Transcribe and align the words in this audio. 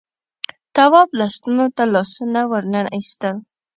تواب 0.75 1.09
لستونو 1.19 1.65
ته 1.75 1.83
لاسونه 1.93 2.41
وننه 2.51 2.81
ایستل. 2.95 3.35